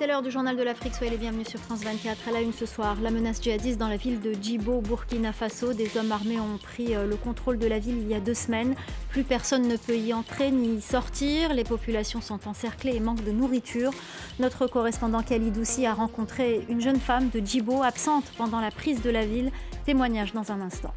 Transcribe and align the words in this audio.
C'est 0.00 0.06
l'heure 0.06 0.22
du 0.22 0.30
journal 0.30 0.56
de 0.56 0.62
l'Afrique. 0.62 0.94
Soyez 0.94 1.10
les 1.10 1.18
bienvenus 1.18 1.46
sur 1.46 1.60
France 1.60 1.80
24. 1.80 2.26
À 2.26 2.32
la 2.32 2.40
une 2.40 2.54
ce 2.54 2.64
soir, 2.64 2.96
la 3.02 3.10
menace 3.10 3.42
djihadiste 3.42 3.76
dans 3.76 3.86
la 3.86 3.98
ville 3.98 4.18
de 4.18 4.32
Djibo, 4.32 4.80
Burkina 4.80 5.34
Faso. 5.34 5.74
Des 5.74 5.98
hommes 5.98 6.10
armés 6.10 6.40
ont 6.40 6.56
pris 6.56 6.96
euh, 6.96 7.06
le 7.06 7.16
contrôle 7.16 7.58
de 7.58 7.66
la 7.66 7.78
ville 7.78 7.98
il 7.98 8.08
y 8.08 8.14
a 8.14 8.20
deux 8.20 8.32
semaines. 8.32 8.76
Plus 9.10 9.24
personne 9.24 9.68
ne 9.68 9.76
peut 9.76 9.98
y 9.98 10.14
entrer 10.14 10.52
ni 10.52 10.76
y 10.76 10.80
sortir. 10.80 11.52
Les 11.52 11.64
populations 11.64 12.22
sont 12.22 12.48
encerclées 12.48 12.96
et 12.96 13.00
manquent 13.00 13.24
de 13.24 13.30
nourriture. 13.30 13.92
Notre 14.38 14.66
correspondant 14.66 15.22
Khalid 15.22 15.54
a 15.84 15.92
rencontré 15.92 16.64
une 16.70 16.80
jeune 16.80 16.98
femme 16.98 17.28
de 17.28 17.40
Djibo 17.40 17.82
absente 17.82 18.24
pendant 18.38 18.60
la 18.60 18.70
prise 18.70 19.02
de 19.02 19.10
la 19.10 19.26
ville. 19.26 19.52
Témoignage 19.84 20.32
dans 20.32 20.50
un 20.50 20.62
instant. 20.62 20.94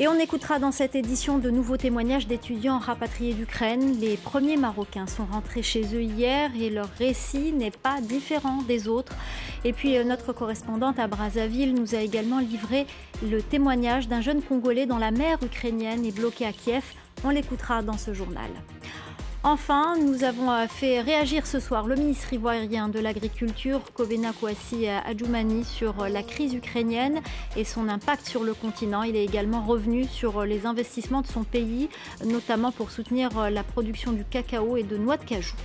Et 0.00 0.08
on 0.08 0.18
écoutera 0.18 0.58
dans 0.58 0.72
cette 0.72 0.96
édition 0.96 1.38
de 1.38 1.50
nouveaux 1.50 1.76
témoignages 1.76 2.26
d'étudiants 2.26 2.78
rapatriés 2.78 3.32
d'Ukraine. 3.32 4.00
Les 4.00 4.16
premiers 4.16 4.56
Marocains 4.56 5.06
sont 5.06 5.24
rentrés 5.24 5.62
chez 5.62 5.84
eux 5.94 6.02
hier 6.02 6.50
et 6.60 6.68
leur 6.68 6.88
récit 6.98 7.52
n'est 7.52 7.70
pas 7.70 8.00
différent 8.00 8.62
des 8.62 8.88
autres. 8.88 9.14
Et 9.64 9.72
puis 9.72 9.96
euh, 9.96 10.02
notre 10.02 10.32
correspondante 10.32 10.98
à 10.98 11.06
Brazzaville 11.06 11.74
nous 11.74 11.94
a 11.94 11.98
également 11.98 12.40
livré 12.40 12.88
le 13.22 13.40
témoignage 13.40 14.08
d'un 14.08 14.20
jeune 14.20 14.42
Congolais 14.42 14.86
dans 14.86 14.98
la 14.98 15.12
mer 15.12 15.38
ukrainienne 15.44 16.04
et 16.04 16.10
bloqué 16.10 16.44
à 16.44 16.52
Kiev. 16.52 16.82
On 17.22 17.30
l'écoutera 17.30 17.82
dans 17.82 17.96
ce 17.96 18.12
journal. 18.12 18.50
Enfin, 19.46 19.98
nous 19.98 20.24
avons 20.24 20.50
euh, 20.50 20.66
fait 20.66 21.02
réagir 21.02 21.46
ce 21.46 21.60
soir 21.60 21.86
le 21.86 21.96
ministre 21.96 22.32
ivoirien 22.32 22.88
de 22.88 22.98
l'Agriculture, 22.98 23.82
Kovena 23.92 24.32
Kouassi 24.32 24.88
Adjoumani, 24.88 25.64
sur 25.64 26.00
euh, 26.00 26.08
la 26.08 26.22
crise 26.22 26.54
ukrainienne 26.54 27.20
et 27.54 27.64
son 27.64 27.90
impact 27.90 28.26
sur 28.26 28.42
le 28.42 28.54
continent. 28.54 29.02
Il 29.02 29.16
est 29.16 29.24
également 29.24 29.62
revenu 29.62 30.04
sur 30.04 30.40
euh, 30.40 30.46
les 30.46 30.64
investissements 30.64 31.20
de 31.20 31.26
son 31.26 31.44
pays, 31.44 31.90
notamment 32.24 32.72
pour 32.72 32.90
soutenir 32.90 33.50
la 33.50 33.62
production 33.62 34.12
du 34.12 34.24
cacao 34.24 34.78
et 34.78 34.82
de 34.82 34.96
noix 34.96 35.18
de 35.18 35.24
cajou. 35.24 35.56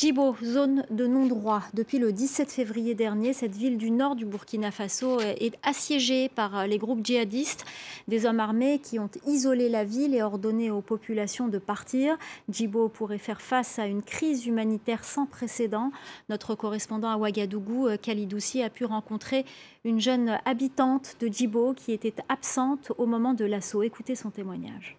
Djibo, 0.00 0.34
zone 0.42 0.86
de 0.88 1.06
non-droit. 1.06 1.62
Depuis 1.74 1.98
le 1.98 2.10
17 2.10 2.50
février 2.50 2.94
dernier, 2.94 3.34
cette 3.34 3.54
ville 3.54 3.76
du 3.76 3.90
nord 3.90 4.16
du 4.16 4.24
Burkina 4.24 4.70
Faso 4.70 5.20
est 5.20 5.58
assiégée 5.62 6.30
par 6.30 6.66
les 6.66 6.78
groupes 6.78 7.04
djihadistes, 7.04 7.66
des 8.08 8.24
hommes 8.24 8.40
armés 8.40 8.78
qui 8.78 8.98
ont 8.98 9.10
isolé 9.26 9.68
la 9.68 9.84
ville 9.84 10.14
et 10.14 10.22
ordonné 10.22 10.70
aux 10.70 10.80
populations 10.80 11.48
de 11.48 11.58
partir. 11.58 12.16
Djibo 12.48 12.88
pourrait 12.88 13.18
faire 13.18 13.42
face 13.42 13.78
à 13.78 13.84
une 13.84 14.02
crise 14.02 14.46
humanitaire 14.46 15.04
sans 15.04 15.26
précédent. 15.26 15.92
Notre 16.30 16.54
correspondant 16.54 17.10
à 17.10 17.18
Ouagadougou, 17.18 17.90
Khalidoussi, 18.00 18.62
a 18.62 18.70
pu 18.70 18.86
rencontrer 18.86 19.44
une 19.84 20.00
jeune 20.00 20.38
habitante 20.46 21.16
de 21.20 21.28
Djibo 21.28 21.74
qui 21.74 21.92
était 21.92 22.14
absente 22.30 22.90
au 22.96 23.04
moment 23.04 23.34
de 23.34 23.44
l'assaut. 23.44 23.82
Écoutez 23.82 24.14
son 24.14 24.30
témoignage. 24.30 24.96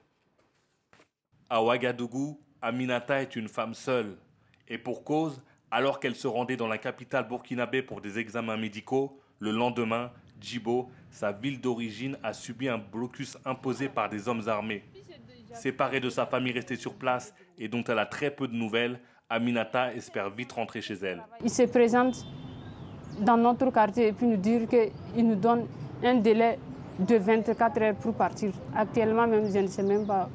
À 1.50 1.64
Ouagadougou, 1.64 2.38
Aminata 2.62 3.24
est 3.24 3.36
une 3.36 3.48
femme 3.48 3.74
seule 3.74 4.16
et 4.72 4.78
pour 4.78 5.04
cause, 5.04 5.42
alors 5.70 6.00
qu'elle 6.00 6.16
se 6.16 6.28
rendait 6.28 6.56
dans 6.56 6.68
la 6.68 6.78
capitale 6.78 7.28
burkinabé 7.28 7.82
pour 7.82 8.00
des 8.00 8.18
examens 8.18 8.56
médicaux, 8.56 9.20
le 9.40 9.52
lendemain, 9.52 10.12
Djibo, 10.40 10.90
sa 11.10 11.34
ville 11.34 11.60
d'origine, 11.60 12.18
a 12.24 12.32
subi 12.32 12.70
un 12.70 12.78
blocus 12.78 13.38
imposé 13.46 13.90
par 13.90 14.10
des 14.10 14.30
hommes 14.30 14.48
armés. 14.48 14.84
Séparée 15.54 16.00
de 16.00 16.10
sa 16.10 16.26
famille 16.26 16.54
restée 16.54 16.78
sur 16.78 16.94
place 16.94 17.34
et 17.58 17.68
dont 17.68 17.84
elle 17.84 18.00
a 18.00 18.06
très 18.06 18.32
peu 18.32 18.48
de 18.48 18.56
nouvelles, 18.56 19.00
Aminata 19.30 19.94
espère 19.94 20.30
vite 20.30 20.54
rentrer 20.54 20.82
chez 20.82 20.94
elle. 20.94 21.22
Il 21.44 21.50
se 21.50 21.64
présente 21.64 22.26
dans 23.20 23.38
notre 23.38 23.70
quartier 23.72 24.08
et 24.08 24.14
puis 24.14 24.28
nous 24.28 24.38
dire 24.38 24.70
qu'il 24.70 25.28
nous 25.28 25.36
donne 25.36 25.68
un 26.02 26.16
délai 26.16 26.58
de 26.98 27.16
24 27.18 27.82
heures 27.82 27.96
pour 27.96 28.14
partir. 28.14 28.54
Actuellement, 28.74 29.28
même, 29.28 29.52
je 29.52 29.60
ne 29.60 29.68
sais 29.68 29.84
même 29.84 30.06
pas 30.06 30.30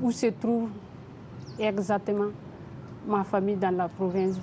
où 0.00 0.10
se 0.10 0.26
trouve 0.26 0.70
exactement 1.58 2.30
ma 3.06 3.24
famille 3.24 3.56
dans 3.56 3.74
la 3.76 3.88
province. 3.88 4.36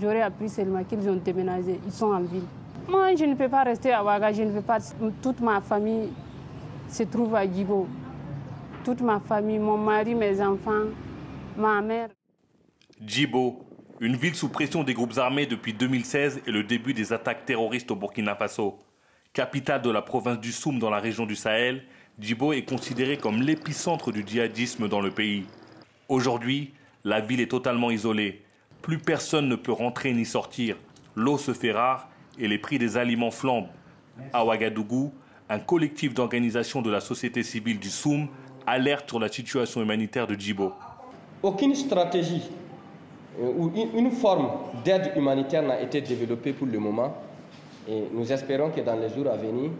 J'aurais 0.00 0.22
appris 0.22 0.48
seulement 0.48 0.84
qu'ils 0.84 1.08
ont 1.08 1.16
déménagé, 1.16 1.80
ils 1.84 1.92
sont 1.92 2.12
en 2.12 2.20
ville. 2.20 2.44
Moi, 2.88 3.16
je 3.16 3.24
ne 3.24 3.34
peux 3.34 3.48
pas 3.48 3.64
rester 3.64 3.92
à 3.92 4.04
Ouaga, 4.04 4.32
je 4.32 4.42
ne 4.42 4.52
peux 4.52 4.62
pas. 4.62 4.78
Toute 5.20 5.40
ma 5.40 5.60
famille 5.60 6.10
se 6.88 7.02
trouve 7.02 7.34
à 7.34 7.44
Djibo. 7.44 7.88
Toute 8.84 9.00
ma 9.00 9.18
famille, 9.18 9.58
mon 9.58 9.76
mari, 9.76 10.14
mes 10.14 10.40
enfants, 10.40 10.84
ma 11.56 11.80
mère. 11.80 12.10
Djibo, 13.04 13.66
une 14.00 14.14
ville 14.14 14.36
sous 14.36 14.48
pression 14.48 14.84
des 14.84 14.94
groupes 14.94 15.18
armés 15.18 15.46
depuis 15.46 15.72
2016 15.72 16.42
et 16.46 16.50
le 16.50 16.62
début 16.62 16.94
des 16.94 17.12
attaques 17.12 17.44
terroristes 17.44 17.90
au 17.90 17.96
Burkina 17.96 18.36
Faso. 18.36 18.78
Capitale 19.32 19.82
de 19.82 19.90
la 19.90 20.02
province 20.02 20.38
du 20.38 20.52
Soum 20.52 20.78
dans 20.78 20.90
la 20.90 21.00
région 21.00 21.26
du 21.26 21.34
Sahel, 21.34 21.82
Djibo 22.18 22.52
est 22.52 22.66
considéré 22.66 23.18
comme 23.18 23.42
l'épicentre 23.42 24.12
du 24.12 24.22
djihadisme 24.24 24.88
dans 24.88 25.00
le 25.00 25.10
pays. 25.10 25.44
Aujourd'hui, 26.08 26.72
la 27.06 27.20
ville 27.20 27.40
est 27.40 27.50
totalement 27.52 27.92
isolée. 27.92 28.42
Plus 28.82 28.98
personne 28.98 29.48
ne 29.48 29.54
peut 29.54 29.70
rentrer 29.70 30.12
ni 30.12 30.24
sortir. 30.24 30.76
L'eau 31.14 31.38
se 31.38 31.52
fait 31.54 31.70
rare 31.70 32.08
et 32.36 32.48
les 32.48 32.58
prix 32.58 32.80
des 32.80 32.96
aliments 32.96 33.30
flambent. 33.30 33.68
À 34.32 34.44
Ouagadougou, 34.44 35.12
un 35.48 35.60
collectif 35.60 36.14
d'organisation 36.14 36.82
de 36.82 36.90
la 36.90 37.00
société 37.00 37.44
civile 37.44 37.78
du 37.78 37.90
Soum 37.90 38.26
alerte 38.66 39.08
sur 39.08 39.20
la 39.20 39.28
situation 39.28 39.80
humanitaire 39.80 40.26
de 40.26 40.34
Djibo. 40.34 40.72
Aucune 41.44 41.76
stratégie 41.76 42.42
euh, 43.40 43.52
ou 43.56 43.70
une 43.94 44.10
forme 44.10 44.48
d'aide 44.84 45.12
humanitaire 45.14 45.62
n'a 45.62 45.80
été 45.80 46.00
développée 46.00 46.52
pour 46.52 46.66
le 46.66 46.80
moment. 46.80 47.16
Et 47.88 48.02
nous 48.12 48.32
espérons 48.32 48.70
que 48.70 48.80
dans 48.80 48.96
les 48.98 49.10
jours 49.10 49.28
à 49.30 49.36
venir, 49.36 49.70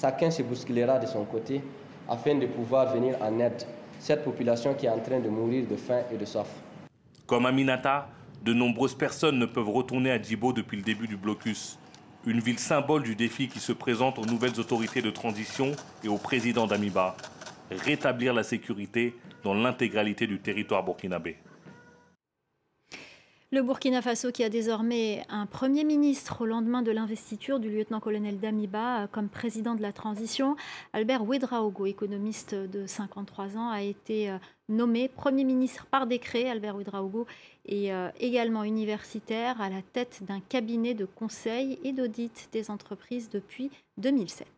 chacun 0.00 0.30
se 0.30 0.42
bousculera 0.42 1.00
de 1.00 1.06
son 1.06 1.24
côté 1.24 1.60
afin 2.08 2.36
de 2.36 2.46
pouvoir 2.46 2.94
venir 2.94 3.16
en 3.20 3.40
aide 3.40 3.64
cette 3.98 4.22
population 4.22 4.72
qui 4.74 4.86
est 4.86 4.90
en 4.90 5.00
train 5.00 5.18
de 5.18 5.28
mourir 5.28 5.64
de 5.68 5.74
faim 5.74 6.02
et 6.12 6.16
de 6.16 6.24
soif. 6.24 6.46
Comme 7.26 7.44
Aminata, 7.46 8.08
de 8.44 8.52
nombreuses 8.52 8.94
personnes 8.94 9.40
ne 9.40 9.46
peuvent 9.46 9.68
retourner 9.68 10.12
à 10.12 10.22
Djibo 10.22 10.52
depuis 10.52 10.76
le 10.76 10.84
début 10.84 11.08
du 11.08 11.16
blocus. 11.16 11.76
Une 12.24 12.38
ville 12.38 12.60
symbole 12.60 13.02
du 13.02 13.16
défi 13.16 13.48
qui 13.48 13.58
se 13.58 13.72
présente 13.72 14.20
aux 14.20 14.26
nouvelles 14.26 14.60
autorités 14.60 15.02
de 15.02 15.10
transition 15.10 15.72
et 16.04 16.08
au 16.08 16.18
président 16.18 16.68
d'Amiba. 16.68 17.16
Rétablir 17.72 18.32
la 18.32 18.44
sécurité 18.44 19.16
dans 19.42 19.54
l'intégralité 19.54 20.28
du 20.28 20.38
territoire 20.38 20.84
burkinabé. 20.84 21.36
Le 23.52 23.62
Burkina 23.62 24.02
Faso 24.02 24.32
qui 24.32 24.42
a 24.42 24.48
désormais 24.48 25.24
un 25.28 25.46
Premier 25.46 25.84
ministre 25.84 26.40
au 26.40 26.46
lendemain 26.46 26.82
de 26.82 26.90
l'investiture 26.90 27.60
du 27.60 27.70
lieutenant-colonel 27.70 28.40
Damiba 28.40 29.06
comme 29.12 29.28
président 29.28 29.76
de 29.76 29.82
la 29.82 29.92
transition. 29.92 30.56
Albert 30.92 31.22
Ouedraogo, 31.24 31.86
économiste 31.86 32.56
de 32.56 32.88
53 32.88 33.56
ans, 33.56 33.70
a 33.70 33.82
été 33.82 34.30
euh, 34.30 34.38
nommé 34.68 35.08
Premier 35.08 35.44
ministre 35.44 35.86
par 35.86 36.08
décret. 36.08 36.50
Albert 36.50 36.74
Ouedraogo 36.74 37.28
est 37.66 37.92
euh, 37.92 38.08
également 38.18 38.64
universitaire 38.64 39.60
à 39.60 39.70
la 39.70 39.80
tête 39.80 40.24
d'un 40.24 40.40
cabinet 40.40 40.94
de 40.94 41.04
conseil 41.04 41.78
et 41.84 41.92
d'audit 41.92 42.48
des 42.50 42.68
entreprises 42.68 43.30
depuis 43.30 43.70
2007. 43.98 44.48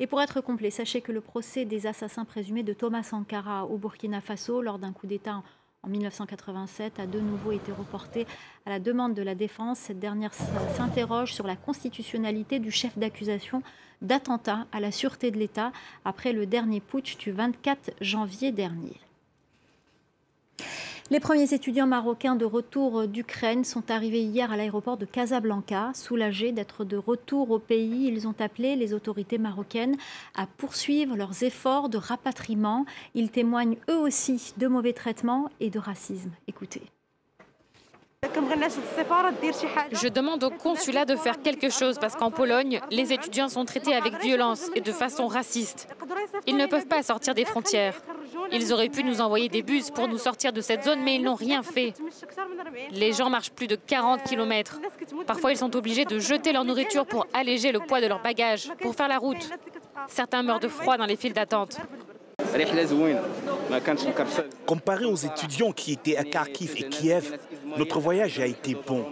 Et 0.00 0.06
pour 0.06 0.20
être 0.20 0.40
complet, 0.40 0.70
sachez 0.70 1.00
que 1.00 1.12
le 1.12 1.20
procès 1.20 1.64
des 1.64 1.86
assassins 1.86 2.24
présumés 2.24 2.62
de 2.62 2.72
Thomas 2.72 3.02
Sankara 3.04 3.66
au 3.66 3.78
Burkina 3.78 4.20
Faso 4.20 4.62
lors 4.62 4.78
d'un 4.78 4.92
coup 4.92 5.06
d'État 5.06 5.42
en 5.82 5.88
1987 5.88 6.98
a 6.98 7.06
de 7.06 7.20
nouveau 7.20 7.52
été 7.52 7.72
reporté 7.72 8.26
à 8.66 8.70
la 8.70 8.80
demande 8.80 9.14
de 9.14 9.22
la 9.22 9.34
défense. 9.34 9.78
Cette 9.78 9.98
dernière 9.98 10.34
s'interroge 10.34 11.34
sur 11.34 11.46
la 11.46 11.56
constitutionnalité 11.56 12.58
du 12.58 12.70
chef 12.70 12.98
d'accusation 12.98 13.62
d'attentat 14.02 14.66
à 14.72 14.80
la 14.80 14.92
sûreté 14.92 15.30
de 15.30 15.38
l'État 15.38 15.72
après 16.04 16.32
le 16.32 16.46
dernier 16.46 16.80
putsch 16.80 17.16
du 17.18 17.32
24 17.32 17.92
janvier 18.00 18.52
dernier. 18.52 19.00
Les 21.10 21.20
premiers 21.20 21.54
étudiants 21.54 21.86
marocains 21.86 22.36
de 22.36 22.44
retour 22.44 23.08
d'Ukraine 23.08 23.64
sont 23.64 23.90
arrivés 23.90 24.20
hier 24.20 24.52
à 24.52 24.58
l'aéroport 24.58 24.98
de 24.98 25.06
Casablanca. 25.06 25.90
Soulagés 25.94 26.52
d'être 26.52 26.84
de 26.84 26.98
retour 26.98 27.50
au 27.50 27.58
pays, 27.58 28.08
ils 28.08 28.28
ont 28.28 28.34
appelé 28.38 28.76
les 28.76 28.92
autorités 28.92 29.38
marocaines 29.38 29.96
à 30.36 30.46
poursuivre 30.46 31.16
leurs 31.16 31.42
efforts 31.42 31.88
de 31.88 31.96
rapatriement. 31.96 32.84
Ils 33.14 33.30
témoignent 33.30 33.78
eux 33.88 33.96
aussi 33.96 34.52
de 34.58 34.66
mauvais 34.66 34.92
traitements 34.92 35.48
et 35.60 35.70
de 35.70 35.78
racisme. 35.78 36.30
Écoutez. 36.46 36.82
Je 39.92 40.08
demande 40.08 40.44
au 40.44 40.50
consulat 40.50 41.06
de 41.06 41.16
faire 41.16 41.40
quelque 41.40 41.70
chose 41.70 41.98
parce 41.98 42.16
qu'en 42.16 42.30
Pologne, 42.30 42.80
les 42.90 43.14
étudiants 43.14 43.48
sont 43.48 43.64
traités 43.64 43.94
avec 43.94 44.20
violence 44.20 44.68
et 44.74 44.82
de 44.82 44.92
façon 44.92 45.26
raciste. 45.26 45.88
Ils 46.46 46.56
ne 46.56 46.66
peuvent 46.66 46.86
pas 46.86 47.02
sortir 47.02 47.34
des 47.34 47.46
frontières. 47.46 47.94
Ils 48.52 48.72
auraient 48.72 48.88
pu 48.88 49.04
nous 49.04 49.20
envoyer 49.20 49.48
des 49.48 49.62
bus 49.62 49.90
pour 49.90 50.08
nous 50.08 50.18
sortir 50.18 50.52
de 50.52 50.60
cette 50.60 50.84
zone, 50.84 51.00
mais 51.02 51.16
ils 51.16 51.22
n'ont 51.22 51.34
rien 51.34 51.62
fait. 51.62 51.94
Les 52.90 53.12
gens 53.12 53.30
marchent 53.30 53.50
plus 53.50 53.66
de 53.66 53.76
40 53.76 54.22
km. 54.24 54.80
Parfois, 55.26 55.52
ils 55.52 55.58
sont 55.58 55.74
obligés 55.76 56.04
de 56.04 56.18
jeter 56.18 56.52
leur 56.52 56.64
nourriture 56.64 57.06
pour 57.06 57.26
alléger 57.32 57.72
le 57.72 57.80
poids 57.80 58.00
de 58.00 58.06
leurs 58.06 58.22
bagages, 58.22 58.70
pour 58.80 58.94
faire 58.94 59.08
la 59.08 59.18
route. 59.18 59.50
Certains 60.08 60.42
meurent 60.42 60.60
de 60.60 60.68
froid 60.68 60.96
dans 60.96 61.06
les 61.06 61.16
files 61.16 61.32
d'attente. 61.32 61.78
Comparé 64.66 65.04
aux 65.04 65.16
étudiants 65.16 65.72
qui 65.72 65.92
étaient 65.92 66.16
à 66.16 66.24
Kharkiv 66.24 66.74
et 66.78 66.88
Kiev, 66.88 67.38
notre 67.76 68.00
voyage 68.00 68.40
a 68.40 68.46
été 68.46 68.74
bon. 68.74 69.04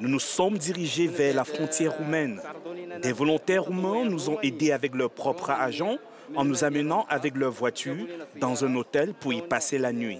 Nous 0.00 0.08
nous 0.08 0.20
sommes 0.20 0.58
dirigés 0.58 1.06
vers 1.06 1.34
la 1.34 1.44
frontière 1.44 1.96
roumaine. 1.96 2.40
Des 3.00 3.12
volontaires 3.12 3.64
roumains 3.64 4.04
nous 4.04 4.30
ont 4.30 4.40
aidés 4.42 4.72
avec 4.72 4.94
leurs 4.94 5.10
propres 5.10 5.50
agents 5.50 5.98
en 6.36 6.44
nous 6.44 6.64
amenant 6.64 7.06
avec 7.08 7.36
leur 7.36 7.52
voiture 7.52 8.06
dans 8.40 8.64
un 8.64 8.74
hôtel 8.74 9.14
pour 9.14 9.32
y 9.32 9.42
passer 9.42 9.78
la 9.78 9.92
nuit. 9.92 10.18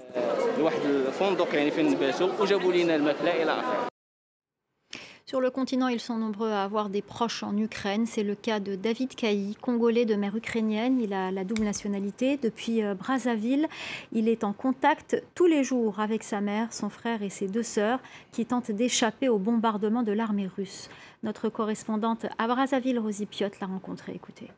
Sur 5.25 5.41
le 5.41 5.51
continent, 5.51 5.89
ils 5.89 6.01
sont 6.01 6.19
nombreux 6.19 6.51
à 6.51 6.63
avoir 6.63 6.91
des 6.91 7.01
proches 7.01 7.43
en 7.43 7.57
Ukraine. 7.57 8.05
C'est 8.05 8.23
le 8.23 8.35
cas 8.35 8.61
de 8.61 8.75
David 8.75 9.15
Kaï, 9.15 9.57
congolais 9.61 10.05
de 10.05 10.15
mère 10.15 10.37
ukrainienne. 10.37 11.01
Il 11.01 11.15
a 11.15 11.31
la 11.31 11.45
double 11.45 11.63
nationalité. 11.63 12.37
Depuis 12.37 12.83
euh, 12.83 12.95
Brazzaville, 12.95 13.67
il 14.13 14.29
est 14.29 14.45
en 14.45 14.53
contact 14.53 15.23
tous 15.35 15.47
les 15.47 15.65
jours 15.65 16.01
avec 16.01 16.23
sa 16.23 16.43
mère, 16.43 16.73
son 16.75 16.91
frère 16.91 17.23
et 17.23 17.31
ses 17.31 17.47
deux 17.47 17.63
sœurs 17.63 18.01
qui 18.31 18.45
tentent 18.45 18.73
d'échapper 18.73 19.31
au 19.31 19.39
bombardement 19.39 20.03
de 20.03 20.13
l'armée 20.13 20.51
russe. 20.55 20.91
Notre 21.23 21.49
correspondante 21.49 22.27
à 22.37 22.47
Brazzaville, 22.47 22.99
Rosie 22.99 23.25
Piot, 23.25 23.49
l'a 23.59 23.69
rencontré. 23.69 24.13
Écoutez. 24.15 24.51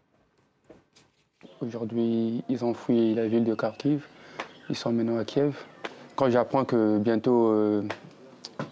Aujourd'hui, 1.66 2.42
ils 2.48 2.64
ont 2.64 2.74
fui 2.74 3.14
la 3.14 3.26
ville 3.26 3.44
de 3.44 3.54
Kharkiv. 3.54 4.06
Ils 4.68 4.76
sont 4.76 4.92
maintenant 4.92 5.18
à 5.18 5.24
Kiev. 5.24 5.56
Quand 6.14 6.28
j'apprends 6.28 6.64
que 6.64 6.98
bientôt 6.98 7.48
euh, 7.48 7.82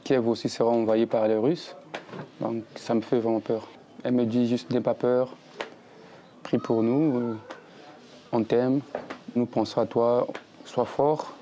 Kiev 0.05 0.29
aussi 0.29 0.49
sera 0.49 0.71
envahi 0.71 1.07
par 1.07 1.27
les 1.27 1.37
Russes, 1.37 1.75
ça 2.75 2.95
me 2.95 3.01
fait 3.01 3.19
vraiment 3.19 3.41
peur. 3.41 3.69
Elle 4.05 4.13
me 4.13 4.27
dit 4.27 4.47
juste 4.47 4.71
n'aie 4.71 4.81
pas 4.81 4.95
peur, 4.95 5.35
prie 6.43 6.59
pour 6.59 6.83
nous, 6.83 7.19
euh, 7.19 7.35
on 8.33 8.43
t'aime, 8.43 8.81
nous 9.37 9.47
pensons 9.47 9.81
à 9.81 9.87
toi, 9.87 10.27
sois 10.65 10.85
fort 10.85 11.33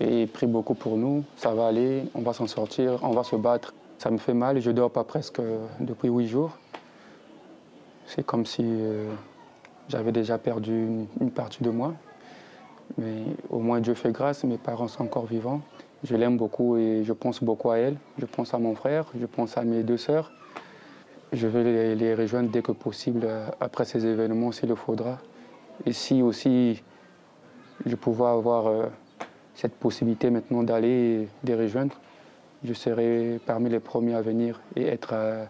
et 0.00 0.26
prie 0.26 0.46
beaucoup 0.46 0.74
pour 0.74 0.96
nous, 0.96 1.24
ça 1.36 1.52
va 1.52 1.66
aller, 1.66 2.04
on 2.14 2.22
va 2.22 2.32
s'en 2.32 2.46
sortir, 2.46 3.00
on 3.02 3.10
va 3.10 3.24
se 3.24 3.36
battre. 3.36 3.74
Ça 3.98 4.10
me 4.10 4.18
fait 4.18 4.34
mal, 4.34 4.60
je 4.60 4.70
dors 4.70 4.90
pas 4.90 5.04
presque 5.04 5.40
depuis 5.80 6.08
huit 6.08 6.28
jours. 6.28 6.52
C'est 8.06 8.24
comme 8.24 8.46
si 8.46 8.62
euh, 8.64 9.12
j'avais 9.88 10.12
déjà 10.12 10.38
perdu 10.38 11.06
une, 11.20 11.30
partie 11.30 11.62
de 11.62 11.70
moi. 11.70 11.94
Mais 12.96 13.22
au 13.50 13.58
moins 13.58 13.80
Dieu 13.80 13.94
fait 13.94 14.12
grâce, 14.12 14.44
mes 14.44 14.58
parents 14.58 14.88
sont 14.88 15.04
encore 15.04 15.26
vivants. 15.26 15.60
Je 16.04 16.14
l'aime 16.14 16.36
beaucoup 16.36 16.76
et 16.76 17.02
je 17.04 17.12
pense 17.12 17.42
beaucoup 17.42 17.70
à 17.70 17.78
elle. 17.78 17.96
Je 18.18 18.26
pense 18.26 18.54
à 18.54 18.58
mon 18.58 18.74
frère, 18.74 19.06
je 19.18 19.26
pense 19.26 19.56
à 19.56 19.64
mes 19.64 19.82
deux 19.82 19.96
sœurs. 19.96 20.30
Je 21.32 21.46
vais 21.46 21.94
les, 21.94 22.14
rejoindre 22.14 22.50
dès 22.50 22.62
que 22.62 22.72
possible 22.72 23.22
euh, 23.24 23.46
après 23.60 23.84
ces 23.84 24.06
événements 24.06 24.50
s'il 24.52 24.70
le 24.70 24.74
faudra. 24.74 25.18
Et 25.84 25.92
si 25.92 26.22
aussi 26.22 26.82
je 27.84 27.94
pouvais 27.96 28.26
avoir 28.26 28.66
euh, 28.66 28.86
cette 29.54 29.74
possibilité 29.74 30.30
maintenant 30.30 30.62
d'aller 30.62 31.28
les 31.44 31.54
rejoindre, 31.54 32.00
je 32.64 32.72
serai 32.72 33.40
parmi 33.44 33.68
les 33.68 33.80
premiers 33.80 34.14
à 34.14 34.22
venir 34.22 34.60
et 34.74 34.86
être 34.86 35.12
à 35.12 35.46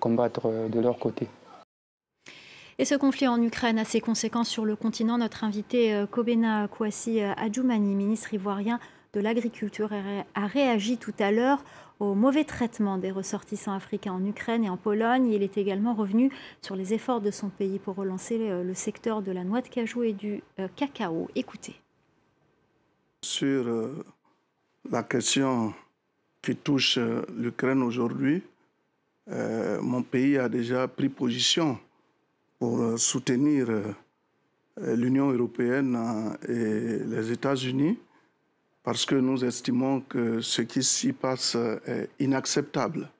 combattre 0.00 0.42
euh, 0.46 0.68
de 0.68 0.80
leur 0.80 0.98
côté. 0.98 1.28
Et 2.82 2.84
ce 2.84 2.96
conflit 2.96 3.28
en 3.28 3.40
Ukraine 3.40 3.78
a 3.78 3.84
ses 3.84 4.00
conséquences 4.00 4.48
sur 4.48 4.64
le 4.64 4.74
continent. 4.74 5.16
Notre 5.16 5.44
invité 5.44 6.04
Kobena 6.10 6.66
Kouassi 6.66 7.20
Adjoumani, 7.20 7.94
ministre 7.94 8.34
ivoirien 8.34 8.80
de 9.12 9.20
l'Agriculture 9.20 9.92
a 10.34 10.46
réagi 10.48 10.98
tout 10.98 11.14
à 11.20 11.30
l'heure 11.30 11.62
au 12.00 12.16
mauvais 12.16 12.42
traitement 12.42 12.98
des 12.98 13.12
ressortissants 13.12 13.74
africains 13.74 14.14
en 14.14 14.26
Ukraine 14.26 14.64
et 14.64 14.68
en 14.68 14.76
Pologne. 14.76 15.28
Il 15.28 15.44
est 15.44 15.58
également 15.58 15.94
revenu 15.94 16.32
sur 16.60 16.74
les 16.74 16.92
efforts 16.92 17.20
de 17.20 17.30
son 17.30 17.50
pays 17.50 17.78
pour 17.78 17.94
relancer 17.94 18.36
le 18.36 18.74
secteur 18.74 19.22
de 19.22 19.30
la 19.30 19.44
noix 19.44 19.60
de 19.60 19.68
cajou 19.68 20.02
et 20.02 20.12
du 20.12 20.42
euh, 20.58 20.66
cacao. 20.74 21.28
Écoutez. 21.36 21.76
Sur 23.24 23.68
euh, 23.68 24.04
la 24.90 25.04
question 25.04 25.72
qui 26.42 26.56
touche 26.56 26.98
euh, 26.98 27.22
l'Ukraine 27.36 27.84
aujourd'hui, 27.84 28.42
mon 29.28 30.02
pays 30.02 30.36
a 30.36 30.48
déjà 30.48 30.88
pris 30.88 31.08
position 31.08 31.78
pour 32.62 32.96
soutenir 32.96 33.66
l'Union 34.80 35.32
européenne 35.32 35.98
et 36.48 36.98
les 37.04 37.32
États-Unis 37.32 37.98
parce 38.84 39.04
que 39.04 39.16
nous 39.16 39.44
estimons 39.44 40.02
que 40.02 40.40
ce 40.40 40.62
qui 40.62 40.84
s'y 40.84 41.12
passe 41.12 41.56
est 41.56 42.08
inacceptable. 42.20 43.10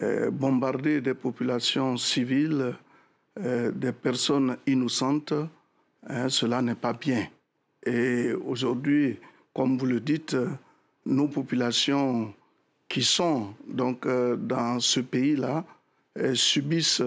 Euh, 0.00 0.30
bombarder 0.30 1.00
des 1.00 1.14
populations 1.14 1.96
civiles, 1.96 2.72
euh, 3.40 3.72
des 3.72 3.90
personnes 3.90 4.56
innocentes, 4.68 5.34
hein, 6.06 6.28
cela 6.28 6.62
n'est 6.62 6.76
pas 6.76 6.92
bien. 6.92 7.26
Et 7.84 8.32
aujourd'hui, 8.32 9.18
comme 9.52 9.76
vous 9.76 9.86
le 9.86 9.98
dites, 9.98 10.36
nos 11.04 11.26
populations 11.26 12.32
qui 12.88 13.02
sont 13.02 13.54
donc 13.66 14.06
euh, 14.06 14.36
dans 14.36 14.78
ce 14.78 15.00
pays-là 15.00 15.64
subissent 16.34 17.02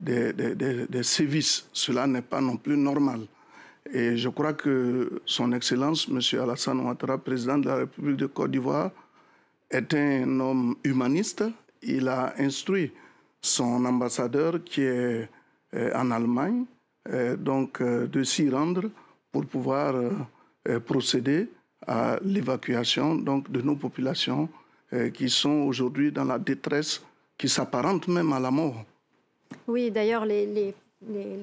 des, 0.00 0.32
des 0.32 1.02
sévices. 1.02 1.68
Cela 1.72 2.06
n'est 2.06 2.22
pas 2.22 2.40
non 2.40 2.56
plus 2.56 2.76
normal. 2.76 3.20
Et 3.92 4.16
je 4.16 4.28
crois 4.28 4.52
que 4.52 5.22
Son 5.24 5.52
Excellence, 5.52 6.08
M. 6.08 6.20
Alassane 6.40 6.80
Ouattara, 6.80 7.18
président 7.18 7.58
de 7.58 7.66
la 7.66 7.76
République 7.76 8.16
de 8.16 8.26
Côte 8.26 8.50
d'Ivoire, 8.50 8.90
est 9.70 9.94
un 9.94 10.40
homme 10.40 10.76
humaniste. 10.84 11.44
Il 11.82 12.08
a 12.08 12.34
instruit 12.38 12.92
son 13.40 13.84
ambassadeur 13.84 14.64
qui 14.64 14.82
est 14.82 15.28
euh, 15.74 15.92
en 15.94 16.10
Allemagne, 16.10 16.64
euh, 17.08 17.36
donc 17.36 17.80
euh, 17.80 18.06
de 18.06 18.22
s'y 18.24 18.50
rendre 18.50 18.90
pour 19.30 19.46
pouvoir 19.46 19.94
procéder 20.86 21.48
à 21.86 22.18
l'évacuation 22.24 23.14
donc 23.14 23.50
de 23.52 23.60
nos 23.60 23.76
populations 23.76 24.48
qui 25.12 25.28
sont 25.28 25.66
aujourd'hui 25.68 26.10
dans 26.10 26.24
la 26.24 26.38
détresse 26.38 27.02
qui 27.36 27.48
s'apparente 27.48 28.08
même 28.08 28.32
à 28.32 28.40
la 28.40 28.50
mort. 28.50 28.84
Oui, 29.66 29.90
d'ailleurs, 29.90 30.24
les, 30.24 30.74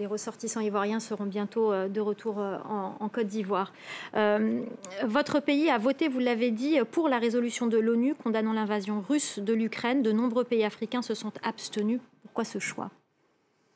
ressortissants 0.07 0.61
ivoiriens 0.61 0.99
seront 0.99 1.25
bientôt 1.25 1.71
euh, 1.71 1.87
de 1.87 2.01
retour 2.01 2.39
euh, 2.39 2.57
en, 2.67 3.09
Côte 3.09 3.27
d'Ivoire. 3.27 3.73
Euh, 4.15 4.63
votre 5.05 5.39
pays 5.39 5.69
a 5.69 5.77
voté, 5.77 6.07
vous 6.07 6.19
l'avez 6.19 6.51
dit, 6.51 6.77
pour 6.91 7.09
la 7.09 7.19
résolution 7.19 7.67
de 7.67 7.77
l'ONU 7.77 8.15
condamnant 8.15 8.53
l'invasion 8.53 9.03
russe 9.07 9.39
de 9.39 9.53
l'Ukraine. 9.53 10.01
De 10.01 10.11
nombreux 10.11 10.43
pays 10.43 10.63
africains 10.63 11.01
se 11.01 11.13
sont 11.13 11.31
abstenus. 11.43 11.99
Pourquoi 12.23 12.43
ce 12.43 12.59
choix? 12.59 12.89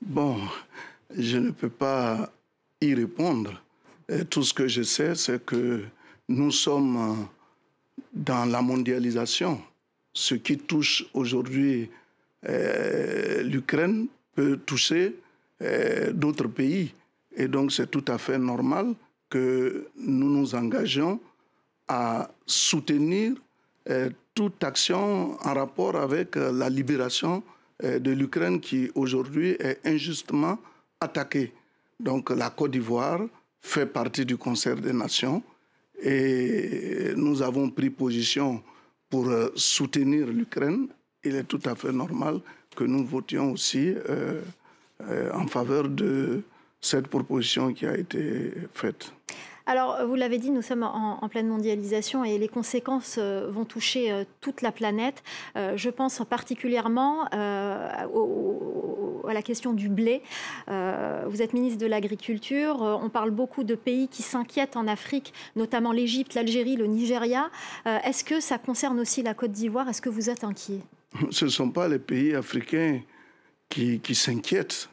Bon, 0.02 0.38
je 1.16 1.38
ne 1.38 1.52
peux 1.52 1.70
pas 1.70 2.30
y 2.82 2.94
répondre. 2.94 3.62
tout 4.30 4.44
ce 4.44 4.54
que 4.54 4.68
je 4.68 4.84
sais, 4.84 5.16
c'est 5.16 5.44
que 5.44 5.84
nous 6.30 6.52
sommes 6.52 7.28
dans 8.14 8.46
la 8.46 8.62
mondialisation. 8.62 9.60
Ce 10.14 10.36
qui 10.36 10.58
touche 10.58 11.06
aujourd'hui 11.14 11.90
l'Ukraine 12.44 14.08
peut 14.38 14.58
toucher 14.58 15.16
euh, 15.64 16.12
d'autres 16.14 16.48
pays. 16.48 16.94
Et 17.36 17.48
donc 17.48 17.72
c'est 17.72 17.90
tout 17.90 18.06
à 18.08 18.20
fait 18.20 18.38
normal 18.38 18.94
que 19.30 19.88
nous 19.98 20.30
nous 20.30 20.54
engagions 20.54 21.20
à 21.88 22.30
soutenir 22.46 23.34
euh, 23.90 24.12
toute 24.36 24.64
action 24.64 25.36
en 25.42 25.54
rapport 25.56 25.96
avec 25.96 26.38
euh, 26.38 26.52
la 26.52 26.70
libération 26.70 27.44
de 27.84 28.10
l'Ukraine 28.10 28.60
qui 28.60 28.90
aujourd'hui 28.96 29.50
est 29.60 29.80
injustement 29.86 30.58
attaquée. 31.00 31.54
Donc 32.00 32.32
la 32.32 32.50
Côte 32.50 32.72
d'Ivoire 32.72 33.22
fait 33.62 33.86
partie 33.86 34.26
du 34.26 34.36
concert 34.36 34.78
des 34.78 34.94
nations 34.94 35.44
et 36.02 37.14
nous 37.16 37.44
avons 37.44 37.70
pris 37.70 37.92
position 37.92 38.64
pour 39.12 39.32
soutenir 39.54 40.26
l'Ukraine. 40.26 40.88
Il 41.24 41.36
est 41.36 41.44
tout 41.44 41.62
à 41.66 41.76
fait 41.76 41.92
normal 41.92 42.42
que 42.78 42.84
nous 42.84 43.04
votions 43.04 43.52
aussi 43.52 43.94
euh, 45.02 45.30
en 45.32 45.46
faveur 45.46 45.90
de 45.90 46.42
cette 46.82 47.08
proposition 47.08 47.72
qui 47.72 47.86
a 47.86 47.96
été 47.96 48.52
faite. 48.74 49.14
Alors, 49.68 50.06
vous 50.08 50.16
l'avez 50.16 50.40
dit, 50.40 50.50
nous 50.50 50.64
sommes 50.64 50.82
en, 50.82 51.28
pleine 51.30 51.48
mondialisation 51.48 52.24
et 52.24 52.40
les 52.40 52.48
conséquences 52.48 53.18
euh, 53.20 53.48
vont 53.52 53.66
toucher 53.66 54.12
euh, 54.12 54.24
toute 54.42 54.64
la 54.64 54.72
planète. 54.72 55.24
je 55.56 55.90
pense 55.90 56.22
particulièrement 56.28 57.26
à 57.26 58.08
la 59.34 59.42
question 59.44 59.74
du 59.74 59.90
blé. 59.90 60.24
vous 60.68 61.42
êtes 61.42 61.54
ministre 61.54 61.80
de 61.80 61.86
l'Agriculture. 61.86 62.78
On 62.82 63.10
parle 63.10 63.32
beaucoup 63.32 63.64
de 63.64 63.76
pays 63.76 64.08
qui 64.08 64.24
s'inquiètent 64.24 64.78
en 64.78 64.88
Afrique, 64.88 65.34
notamment 65.56 65.92
l'Égypte, 65.92 66.34
l'Algérie, 66.34 66.76
le 66.76 66.88
Nigeria. 66.88 67.50
Est-ce 67.86 68.24
que 68.24 68.40
ça 68.40 68.58
concerne 68.58 69.00
aussi 69.00 69.22
la 69.22 69.34
Côte 69.34 69.52
d'Ivoire? 69.52 69.90
Est-ce 69.90 70.02
que 70.02 70.10
vous 70.10 70.30
êtes 70.30 70.44
inquiet? 70.44 70.82
Ce 71.32 71.46
ne 71.46 71.50
sont 71.50 71.70
pas 71.72 71.88
les 71.88 72.00
pays 72.00 72.34
africains 72.34 73.02
qui, 73.70 74.00
qui 74.00 74.16
s'inquiètent. 74.16 74.90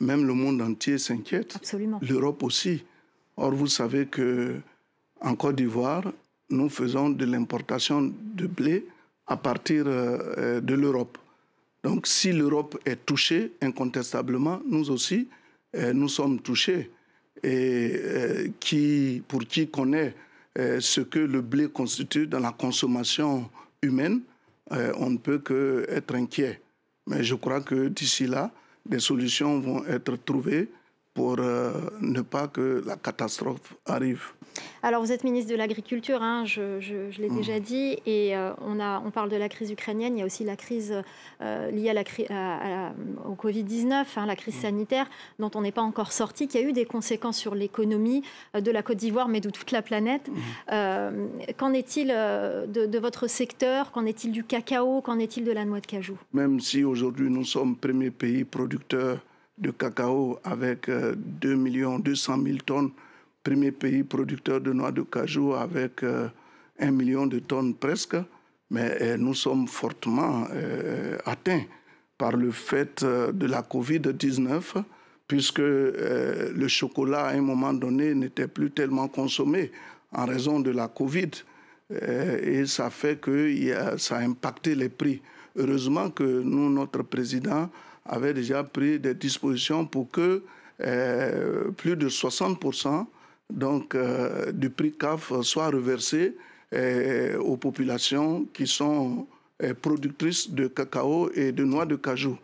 Même 0.00 0.26
le 0.26 0.34
monde 0.34 0.62
entier 0.62 0.98
s'inquiète. 0.98 1.56
Absolument. 1.56 2.00
L'Europe 2.02 2.42
aussi. 2.42 2.84
Or, 3.36 3.52
vous 3.52 3.66
savez 3.66 4.06
que 4.06 4.56
en 5.20 5.36
Côte 5.36 5.56
d'Ivoire, 5.56 6.04
nous 6.50 6.68
faisons 6.68 7.10
de 7.10 7.24
l'importation 7.24 8.12
de 8.34 8.46
blé 8.46 8.86
à 9.26 9.36
partir 9.36 9.84
euh, 9.86 10.60
de 10.60 10.74
l'Europe. 10.74 11.18
Donc, 11.82 12.06
si 12.06 12.32
l'Europe 12.32 12.78
est 12.84 13.04
touchée, 13.06 13.52
incontestablement, 13.60 14.60
nous 14.68 14.90
aussi, 14.90 15.28
euh, 15.76 15.92
nous 15.92 16.08
sommes 16.08 16.40
touchés. 16.40 16.90
Et 17.42 17.92
euh, 17.94 18.48
qui, 18.60 19.22
pour 19.26 19.44
qui 19.44 19.68
connaît 19.68 20.14
ce 20.54 21.00
que 21.00 21.18
le 21.18 21.40
blé 21.40 21.66
constitue 21.66 22.26
dans 22.26 22.38
la 22.38 22.52
consommation 22.52 23.48
humaine, 23.80 24.20
on 24.70 25.10
ne 25.10 25.18
peut 25.18 25.38
qu'être 25.38 26.14
inquiet. 26.14 26.60
Mais 27.06 27.24
je 27.24 27.34
crois 27.34 27.60
que 27.60 27.88
d'ici 27.88 28.26
là, 28.26 28.50
des 28.86 29.00
solutions 29.00 29.60
vont 29.60 29.84
être 29.86 30.16
trouvées 30.24 30.68
pour 31.14 31.36
euh, 31.38 31.72
ne 32.00 32.22
pas 32.22 32.48
que 32.48 32.82
la 32.86 32.96
catastrophe 32.96 33.74
arrive. 33.86 34.24
Alors, 34.82 35.00
vous 35.00 35.12
êtes 35.12 35.22
ministre 35.22 35.50
de 35.50 35.56
l'Agriculture, 35.56 36.22
hein, 36.22 36.44
je, 36.44 36.80
l'ai 37.20 37.30
mmh. 37.30 37.36
déjà 37.36 37.60
dit, 37.60 37.98
et 38.04 38.36
euh, 38.36 38.52
on, 38.66 38.80
a, 38.80 39.00
on 39.06 39.12
parle 39.12 39.30
de 39.30 39.36
la 39.36 39.48
crise 39.48 39.70
ukrainienne, 39.70 40.16
il 40.16 40.20
y 40.20 40.22
a 40.22 40.26
aussi 40.26 40.42
la 40.42 40.56
crise 40.56 41.02
euh, 41.40 41.70
liée 41.70 41.90
à 41.90 41.94
la, 41.94 42.92
au 43.24 43.34
Covid-19, 43.34 44.04
hein, 44.16 44.26
la 44.26 44.34
crise 44.34 44.56
mmh. 44.56 44.60
sanitaire, 44.60 45.06
dont 45.38 45.50
on 45.54 45.60
n'est 45.60 45.72
pas 45.72 45.82
encore 45.82 46.10
sorti, 46.10 46.48
qui 46.48 46.58
a 46.58 46.62
eu 46.62 46.72
des 46.72 46.84
conséquences 46.84 47.38
sur 47.38 47.54
l'économie 47.54 48.22
euh, 48.56 48.60
de 48.60 48.70
la 48.72 48.82
Côte 48.82 48.96
d'Ivoire, 48.96 49.28
mais 49.28 49.40
de 49.40 49.50
toute 49.50 49.70
la 49.70 49.82
planète. 49.82 50.28
Mmh. 50.28 51.52
qu'en 51.56 51.72
est-il 51.72 52.08
de, 52.08 52.86
de, 52.86 52.98
votre 52.98 53.28
secteur? 53.28 53.92
Qu'en 53.92 54.04
est-il 54.04 54.32
du 54.32 54.42
cacao? 54.42 55.00
Qu'en 55.00 55.18
est-il 55.18 55.44
de 55.44 55.52
la 55.52 55.64
noix 55.64 55.80
de 55.80 55.86
cajou? 55.86 56.18
Même 56.32 56.60
si 56.60 56.82
aujourd'hui 56.82 57.30
nous 57.30 57.44
sommes 57.44 57.76
premier 57.76 58.10
pays 58.10 58.44
producteur 58.44 59.18
de 59.58 59.70
cacao 59.70 60.38
avec 60.44 60.88
2 60.88 61.56
200 62.00 62.42
000 62.42 62.58
tonnes 62.64 62.90
premier 63.42 63.72
pays 63.72 64.02
producteur 64.02 64.60
de 64.60 64.72
noix 64.72 64.92
de 64.92 65.02
cajou 65.02 65.54
avec 65.54 66.02
euh, 66.02 66.28
un 66.78 66.90
million 66.90 67.26
de 67.26 67.38
tonnes 67.40 67.74
presque, 67.74 68.16
mais 68.70 68.96
euh, 69.00 69.16
nous 69.16 69.34
sommes 69.34 69.68
fortement 69.68 70.46
euh, 70.52 71.18
atteints 71.24 71.64
par 72.18 72.36
le 72.36 72.50
fait 72.52 73.04
de 73.04 73.46
la 73.46 73.62
Covid-19, 73.62 74.84
puisque 75.26 75.58
le 75.58 76.68
chocolat, 76.68 77.26
à 77.26 77.32
un 77.32 77.40
moment 77.40 77.72
donné, 77.72 78.14
n'était 78.14 78.46
plus 78.46 78.70
tellement 78.70 79.08
consommé 79.08 79.72
en 80.12 80.26
raison 80.26 80.60
de 80.60 80.70
la 80.70 80.86
Covid. 80.86 81.30
et 81.90 82.64
ça 82.66 82.90
fait 82.90 83.20
que 83.20 83.50
ça 83.98 84.18
a 84.18 84.20
impacté 84.20 84.76
les 84.76 84.88
prix. 84.88 85.20
Heureusement 85.56 86.10
que 86.10 86.22
nous, 86.22 86.70
notre 86.70 87.02
président, 87.02 87.68
avait 88.04 88.34
déjà 88.34 88.62
pris 88.62 89.00
des 89.00 89.14
dispositions 89.14 89.84
pour 89.84 90.08
que 90.08 90.44
plus 91.76 91.96
de 91.96 92.08
60 92.08 92.60
donc, 93.52 93.94
euh, 93.94 94.50
du 94.50 94.70
prix 94.70 94.92
CAF 94.92 95.32
soit 95.42 95.68
reversé 95.68 96.34
euh, 96.72 97.38
aux 97.38 97.56
populations 97.56 98.46
qui 98.52 98.66
sont 98.66 99.26
euh, 99.62 99.74
productrices 99.74 100.50
de 100.50 100.68
cacao 100.68 101.30
et 101.34 101.52
de 101.52 101.64
noix 101.64 101.86
de 101.86 101.96
cajou. 101.96 102.38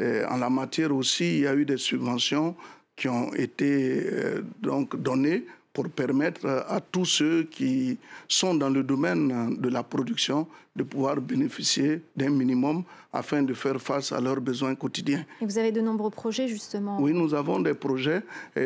en 0.00 0.36
la 0.36 0.50
matière 0.50 0.94
aussi, 0.94 1.36
il 1.36 1.40
y 1.42 1.46
a 1.46 1.54
eu 1.54 1.64
des 1.64 1.76
subventions 1.76 2.56
qui 2.96 3.08
ont 3.08 3.32
été 3.34 4.04
donc 4.60 5.00
données 5.00 5.44
pour 5.72 5.88
permettre 5.88 6.46
à 6.68 6.80
tous 6.80 7.04
ceux 7.06 7.44
qui 7.44 7.98
sont 8.28 8.54
dans 8.54 8.68
le 8.68 8.82
domaine 8.82 9.56
de 9.58 9.68
la 9.68 9.82
production 9.82 10.46
de 10.76 10.82
pouvoir 10.82 11.16
bénéficier 11.20 12.02
d'un 12.16 12.30
minimum 12.30 12.84
afin 13.12 13.42
de 13.42 13.52
faire 13.54 13.80
face 13.80 14.12
à 14.12 14.20
leurs 14.20 14.40
besoins 14.40 14.74
quotidiens. 14.74 15.24
Et 15.40 15.44
vous 15.46 15.58
avez 15.58 15.72
de 15.72 15.80
nombreux 15.80 16.10
projets 16.10 16.48
justement 16.48 16.98
Oui, 17.00 17.12
nous 17.12 17.34
avons 17.34 17.60
des 17.60 17.74
projets. 17.74 18.22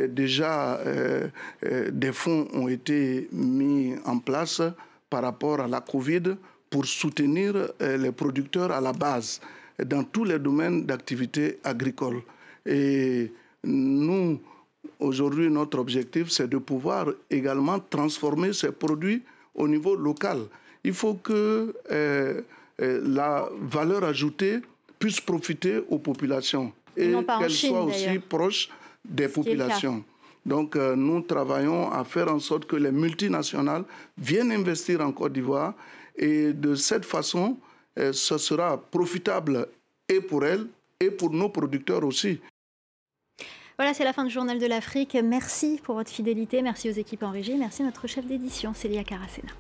déjà, 0.09 0.77
euh, 0.79 1.29
euh, 1.65 1.91
des 1.91 2.13
fonds 2.13 2.47
ont 2.53 2.69
été 2.69 3.29
mis 3.33 3.95
en 4.05 4.19
place 4.19 4.63
par 5.11 5.23
rapport 5.23 5.61
à 5.61 5.67
la 5.69 5.81
Covid 5.81 6.37
pour 6.71 6.85
soutenir 6.87 7.55
euh, 7.81 7.97
les 7.97 8.13
producteurs 8.13 8.71
à 8.73 8.81
la 8.81 8.93
base 8.93 9.41
dans 9.85 10.05
tous 10.05 10.25
les 10.25 10.39
domaines 10.39 10.85
d'activité 10.87 11.59
agricole. 11.65 12.23
Et 12.65 13.33
nous, 13.65 14.41
Aujourd'hui, 15.01 15.51
notre 15.51 15.79
objectif, 15.79 16.31
c'est 16.31 16.49
de 16.49 16.59
pouvoir 16.59 17.07
également 17.31 17.79
transformer 17.79 18.53
ces 18.53 18.73
produits 18.73 19.23
au 19.55 19.67
niveau 19.69 19.95
local. 19.97 20.39
Il 20.85 20.93
faut 20.93 21.15
que 21.15 21.75
euh, 21.91 22.43
euh, 22.81 23.01
la 23.07 23.49
valeur 23.61 24.05
ajoutée 24.05 24.61
puisse 24.99 25.21
profiter 25.21 25.81
aux 25.89 25.99
populations 25.99 26.73
et 26.97 27.13
qu'elle 27.41 27.51
soit 27.51 27.83
aussi 27.83 28.19
proche 28.19 28.69
des 29.05 29.29
populations. 29.29 30.05
Donc, 30.45 30.77
euh, 30.77 30.95
nous 30.95 31.21
travaillons 31.23 31.91
à 31.91 32.05
faire 32.05 32.33
en 32.33 32.39
sorte 32.39 32.67
que 32.67 32.77
les 32.77 32.93
multinationales 32.93 33.85
viennent 34.17 34.53
investir 34.53 35.01
en 35.01 35.13
Côte 35.13 35.33
d'Ivoire 35.33 35.75
et 36.17 36.53
de 36.53 36.75
cette 36.75 37.05
façon, 37.05 37.59
ce 37.97 38.37
sera 38.39 38.77
profitable 38.79 39.67
et 40.09 40.21
pour 40.21 40.45
elles 40.45 40.67
et 41.01 41.11
pour 41.11 41.31
nos 41.31 41.49
producteurs 41.49 42.05
aussi. 42.05 42.39
Voilà, 43.79 43.93
c'est 43.93 44.05
la 44.05 44.15
fin 44.15 44.25
du 44.25 44.31
Journal 44.31 44.59
de 44.59 44.67
l'Afrique. 44.67 45.17
Merci 45.23 45.81
pour 45.83 45.97
votre 45.97 46.11
fidélité. 46.11 46.63
Merci 46.63 46.89
aux 46.89 46.95
équipes 46.95 47.23
en 47.23 47.31
régie. 47.31 47.57
Merci 47.57 47.83
à 47.83 47.85
notre 47.85 48.07
chef 48.07 48.25
d'édition, 48.27 48.73
Célia 48.73 49.05
Caracena. 49.05 49.53